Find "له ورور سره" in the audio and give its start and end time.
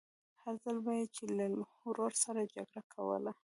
1.37-2.41